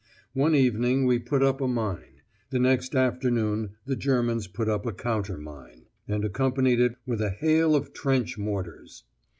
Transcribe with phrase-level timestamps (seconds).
[0.33, 4.93] One evening we put up a mine; the next afternoon the Germans put up a
[4.93, 9.03] countermine, and accompanied it with a hail of trench mortars.